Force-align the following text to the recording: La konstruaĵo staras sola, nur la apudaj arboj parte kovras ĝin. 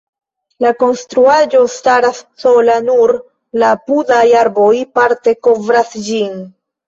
La 0.63 0.69
konstruaĵo 0.83 1.59
staras 1.73 2.21
sola, 2.45 2.77
nur 2.87 3.13
la 3.63 3.69
apudaj 3.79 4.23
arboj 4.41 4.73
parte 4.99 5.35
kovras 5.49 5.93
ĝin. 6.09 6.43